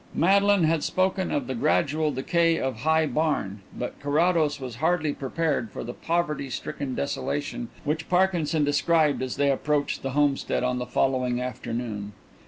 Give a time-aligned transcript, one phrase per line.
[0.15, 5.69] Madeline had spoken of the gradual decay of High Barn, but Carrados was hardly prepared
[5.69, 10.87] for the poverty stricken desolation which Parkinson described as they approached the homestead on the
[10.87, 12.13] following afternoon.